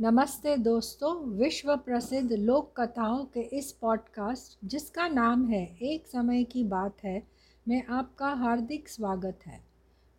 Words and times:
नमस्ते 0.00 0.56
दोस्तों 0.56 1.24
विश्व 1.24 1.76
प्रसिद्ध 1.76 2.32
लोक 2.32 2.80
कथाओं 2.80 3.24
के 3.24 3.40
इस 3.40 3.72
पॉडकास्ट, 3.72 4.66
जिसका 4.66 5.08
नाम 5.08 5.48
है, 5.48 5.78
एक 5.82 6.06
समय 6.06 6.44
की 6.44 6.64
बात 6.64 6.96
है, 7.04 7.22
में 7.68 7.86
आपका 7.86 8.28
हार्दिक 8.28 8.88
स्वागत 8.88 9.38
है। 9.46 9.60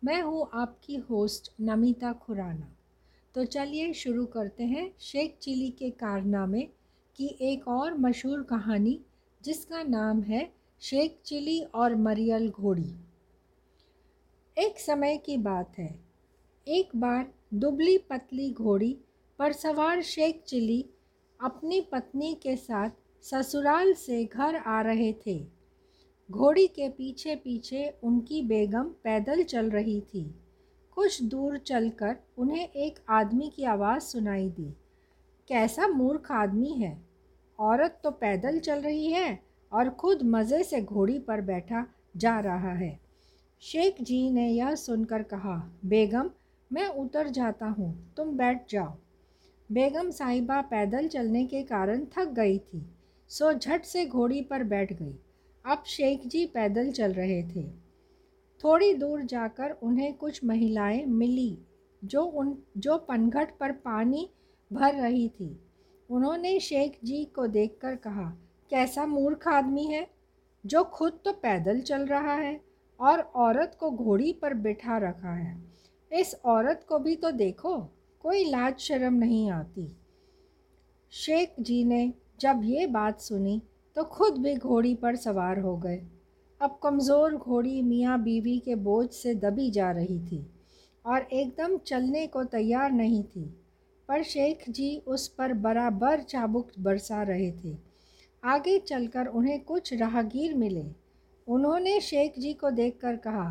मैं 0.04 0.22
हूँ 0.22 0.50
आपकी 0.54 0.96
होस्ट, 0.96 1.52
नमिता 1.60 2.12
खुराना। 2.12 2.76
तो 3.34 3.44
चलिए 3.44 3.92
शुरू 3.92 4.26
करते 4.26 4.64
हैं 4.64 4.94
शेख 5.00 5.38
चिली 5.42 5.70
के 5.70 5.90
कारनामे 5.90 6.62
की 7.16 7.38
एक 7.40 7.68
और 7.68 7.98
मशहूर 7.98 8.42
कहानी, 8.42 9.00
जिसका 9.42 9.82
नाम 9.82 10.22
है, 10.22 10.52
शेख 10.80 11.20
चिली 11.24 11.60
और 11.60 11.96
मरियल 11.96 12.50
घोड़ी। 12.50 12.96
एक 14.58 14.80
समय 14.80 15.16
की 15.16 15.36
बात 15.36 15.78
है। 15.78 16.00
एक 16.68 16.88
बार 16.96 17.34
दुबली 17.54 17.98
पतली 17.98 18.52
घोड़ी 18.52 18.98
पर 19.40 19.52
सवार 19.52 20.02
शेख 20.02 20.42
चिली 20.46 20.84
अपनी 21.40 21.80
पत्नी 21.80 22.34
के 22.34 22.56
साथ 22.56 22.90
ससुराल 23.22 23.92
से 23.92 24.24
घर 24.24 24.56
आ 24.56 24.80
रहे 24.80 25.12
थे। 25.26 25.46
घोड़ी 26.30 26.66
के 26.66 26.88
पीछे 26.88 27.36
पीछे 27.36 27.94
उनकी 28.02 28.42
बेगम 28.42 28.84
पैदल 29.04 29.42
चल 29.42 29.70
रही 29.70 30.00
थी। 30.00 30.34
कुछ 30.90 31.22
दूर 31.22 31.58
चलकर 31.58 32.16
उन्हें 32.38 32.68
एक 32.68 32.98
आदमी 33.08 33.52
की 33.56 33.64
आवाज़ 33.64 34.02
सुनाई 34.02 34.48
दी। 34.48 34.70
कैसा 35.48 35.88
मूर्ख 35.88 36.32
आदमी 36.32 36.72
है? 36.72 37.02
औरत 37.58 38.00
तो 38.04 38.10
पैदल 38.10 38.58
चल 38.58 38.80
रही 38.80 39.12
है 39.12 39.38
और 39.72 39.90
खुद 39.90 40.22
मज़े 40.22 40.64
से 40.64 40.82
घोड़ी 40.82 41.18
पर 41.18 41.40
बैठा 41.40 41.86
जा 42.16 42.40
रहा 42.40 42.72
है। 42.72 43.00
शेख 43.60 44.02
जी 44.02 44.30
ने 44.30 44.48
यह 44.48 44.74
सुनकर 44.74 45.22
कहा, 45.22 45.70
बेगम, 45.84 46.30
मैं 46.72 46.88
उतर 46.88 47.28
जाता 47.28 47.66
हूँ। 47.66 48.14
तुम 48.16 48.36
बैठ 48.36 48.70
जाओ। 48.70 48.96
बेगम 49.72 50.10
साहिबा 50.10 50.60
पैदल 50.60 51.08
चलने 51.08 51.46
के 51.46 51.62
कारण 51.62 52.04
थक 52.04 52.28
गई 52.28 52.58
थी। 52.58 52.86
सो 53.28 53.52
झट 53.52 53.84
से 53.84 54.06
घोड़ी 54.06 54.42
पर 54.42 54.64
बैठ 54.64 54.92
गई। 54.92 55.14
अब 55.66 55.82
शेख 55.86 56.26
जी 56.26 56.46
पैदल 56.46 56.90
चल 56.90 57.12
रहे 57.12 57.42
थे। 57.42 57.62
थोड़ी 58.64 58.94
दूर 58.94 59.22
जाकर 59.22 59.70
उन्हें 59.70 60.14
कुछ 60.14 60.44
महिलाएँ 60.44 61.04
मिली, 61.04 61.58
जो 62.04 62.22
उन, 62.22 62.58
जो 62.78 62.98
पनघट 62.98 63.58
पर 63.60 63.72
पानी 63.72 64.30
भर 64.72 64.94
रही 64.94 65.28
थी। 65.28 65.60
उन्होंने 66.10 66.60
शेख 66.60 66.98
जी 67.04 67.24
को 67.24 67.46
देखकर 67.46 67.96
कहा, 67.96 68.36
कैसा 68.70 69.06
मूर्ख 69.06 69.48
आदमी 69.48 69.84
है, 69.84 70.10
जो 70.66 70.84
खुद 70.84 71.12
तो 71.24 71.32
पैदल 71.32 71.80
चल 71.80 72.06
रहा 72.06 72.34
है 72.34 72.60
और 73.00 73.20
औरत 73.20 73.76
को 73.80 73.90
घोड़ी 73.90 74.32
पर 74.32 74.54
बिठा 74.54 74.98
रखा 74.98 75.34
है। 75.34 75.62
इस 76.12 76.34
औरत 76.44 76.86
को 76.88 76.98
भी 76.98 77.16
तो 77.16 77.30
देखो। 77.30 77.88
कोई 78.24 78.44
लाज 78.44 78.78
शर्म 78.78 79.14
नहीं 79.14 79.50
आती। 79.50 79.86
शेख 81.12 81.54
जी 81.60 81.82
ने 81.84 82.12
जब 82.40 82.60
ये 82.64 82.86
बात 82.88 83.20
सुनी 83.20 83.60
तो 83.96 84.04
खुद 84.06 84.38
भी 84.38 84.54
घोड़ी 84.56 84.94
पर 84.94 85.16
सवार 85.16 85.58
हो 85.58 85.76
गए। 85.76 86.00
अब 86.60 86.78
कमज़ोर 86.82 87.34
घोड़ी 87.34 87.80
मियाँ 87.82 88.22
बीवी 88.22 88.58
के 88.58 88.74
बोझ 88.76 89.08
से 89.10 89.34
दबी 89.36 89.70
जा 89.70 89.90
रही 89.90 90.18
थी 90.20 90.44
और 91.04 91.26
एकदम 91.32 91.76
चलने 91.78 92.26
को 92.26 92.44
तैयार 92.46 92.90
नहीं 92.92 93.22
थी। 93.24 93.44
पर 94.08 94.22
शेख 94.22 94.68
जी 94.70 94.96
उस 95.06 95.26
पर 95.28 95.52
बराबर 95.54 96.20
चाबुक 96.22 96.70
बरसा 96.78 97.22
रहे 97.22 97.50
थे। 97.54 97.76
आगे 98.42 98.78
चलकर 98.80 99.26
उन्हें 99.28 99.58
कुछ 99.64 99.92
राहगीर 99.94 100.54
मिले। 100.54 100.84
उन्होंने 101.46 102.00
शेख 102.00 102.38
जी 102.38 102.52
को 102.54 102.70
देखकर 102.72 103.16
कहा, 103.16 103.50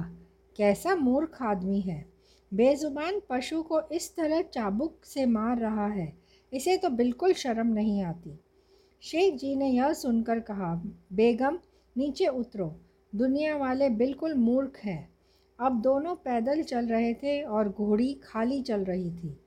कैसा 0.55 0.95
मूर्ख 0.95 1.41
आदमी 1.43 1.79
है। 1.81 2.05
बेज़ुबान 2.51 3.21
पशु 3.29 3.61
को 3.63 3.81
इस 3.91 4.15
तरह 4.15 4.41
चाबुक 4.43 5.05
से 5.05 5.25
मार 5.25 5.57
रहा 5.57 5.87
है, 5.87 6.13
इसे 6.53 6.77
तो 6.77 6.89
बिल्कुल 6.89 7.33
शर्म 7.33 7.67
नहीं 7.67 8.01
आती। 8.03 8.39
शेख 9.03 9.35
जी 9.35 9.55
ने 9.55 9.67
यह 9.67 9.93
सुनकर 9.93 10.39
कहा, 10.39 10.73
बेगम, 11.13 11.59
नीचे 11.95 12.27
उतरो। 12.27 12.75
दुनिया 13.13 13.55
वाले 13.57 13.89
बिल्कुल 13.89 14.33
मूर्ख 14.33 14.79
हैं। 14.83 15.09
अब 15.59 15.81
दोनों 15.81 16.15
पैदल 16.15 16.61
चल 16.63 16.87
रहे 16.87 17.13
थे 17.13 17.41
और 17.41 17.69
घोड़ी 17.69 18.13
खाली 18.23 18.61
चल 18.61 18.83
रही 18.83 19.11
थी। 19.11 19.37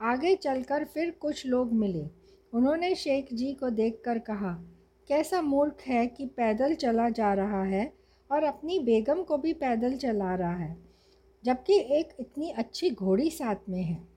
आगे 0.00 0.34
चलकर 0.36 0.84
फिर 0.84 1.10
कुछ 1.10 1.46
लोग 1.46 1.72
मिले। 1.72 2.06
उन्होंने 2.52 2.94
शेख 2.94 3.32
जी 3.32 3.52
को 3.52 3.70
देखकर 3.70 4.18
कहा, 4.18 4.52
कैसा 5.08 5.42
मूर्ख 5.42 5.82
है 5.86 6.06
कि 6.06 6.26
पैदल 6.26 6.74
चला 6.74 7.08
जा 7.10 7.32
रहा 7.34 7.62
है 7.64 7.92
और 8.30 8.44
अपनी 8.44 8.78
बेगम 8.78 9.22
को 9.22 9.38
भी 9.38 9.52
पैदल 9.52 9.96
चला 9.96 10.34
रहा 10.34 10.54
है। 10.54 10.76
जबकि 11.44 11.72
एक 11.72 12.16
इतनी 12.20 12.50
अच्छी 12.50 12.90
घोड़ी 12.90 13.30
साथ 13.30 13.68
में 13.68 13.82
है। 13.82 14.08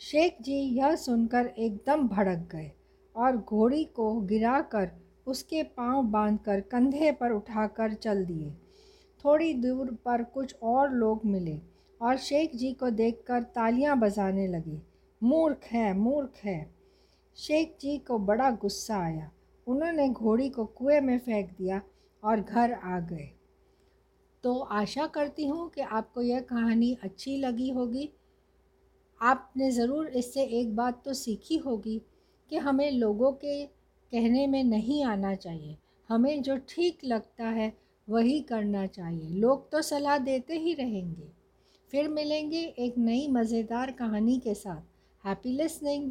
शेख 0.00 0.36
जी 0.42 0.54
यह 0.54 0.96
सुनकर 0.96 1.46
एकदम 1.46 2.08
भड़क 2.08 2.48
गए 2.52 2.70
और 3.16 3.36
घोड़ी 3.36 3.84
को 3.84 4.20
गिराकर 4.20 4.90
उसके 5.26 5.62
पाँव 5.62 6.02
बांधकर 6.02 6.60
कंधे 6.60 7.12
पर 7.12 7.30
उठाकर 7.30 7.94
चल 7.94 8.24
दिए। 8.24 8.50
थोड़ी 9.24 9.54
दूर 9.54 9.86
पर 10.04 10.22
कुछ 10.22 10.54
और 10.62 10.92
लोग 10.92 11.24
मिले 11.24 11.60
और 12.02 12.16
शेख 12.16 12.56
जी 12.56 12.72
को 12.72 12.90
देखकर 12.90 13.42
तालियाँ 13.42 13.98
बजाने 13.98 14.46
लगे। 14.46 14.80
मूर्ख 15.22 15.64
है 15.64 15.92
मूर्ख 15.94 16.44
है। 16.44 16.74
शेख 17.36 17.76
जी 17.80 17.98
को 17.98 18.18
बड़ा 18.18 18.50
गुस्सा 18.50 18.98
आया। 18.98 19.30
उन्होंने 19.66 20.08
घोड़ी 20.08 20.48
को 20.48 20.64
कुएँ 20.64 21.00
में 21.00 21.18
फेंक 21.18 21.50
दिया 21.50 21.82
और 22.24 22.40
घर 22.40 22.72
आ 22.72 23.00
गए। 23.00 23.37
तो 24.44 24.58
आशा 24.58 25.06
करती 25.06 25.46
हूँ 25.46 25.68
कि 25.70 25.80
आपको 25.80 26.22
यह 26.22 26.40
कहानी 26.40 26.96
अच्छी 27.02 27.36
लगी 27.36 27.70
होगी। 27.70 28.08
आपने 29.20 29.70
ज़रूर 29.70 30.08
इससे 30.08 30.44
एक 30.60 30.74
बात 30.76 31.02
तो 31.04 31.12
सीखी 31.14 31.56
होगी 31.56 32.00
कि 32.50 32.56
हमें 32.56 32.90
लोगों 32.90 33.32
के 33.34 33.64
कहने 34.12 34.46
में 34.46 34.62
नहीं 34.64 35.04
आना 35.04 35.34
चाहिए। 35.34 35.76
हमें 36.08 36.42
जो 36.42 36.56
ठीक 36.68 37.04
लगता 37.04 37.48
है 37.48 37.72
वही 38.08 38.40
करना 38.40 38.86
चाहिए। 38.86 39.28
लोग 39.30 39.70
तो 39.72 39.82
सलाह 39.82 40.18
देते 40.18 40.58
ही 40.58 40.74
रहेंगे। 40.74 41.28
फिर 41.92 42.08
मिलेंगे 42.08 42.62
एक 42.78 42.98
नई 42.98 43.26
मज़ेदार 43.28 43.90
कहानी 43.90 44.38
के 44.38 44.54
साथ। 44.54 44.80
Happy 45.24 45.52
listening 45.52 46.10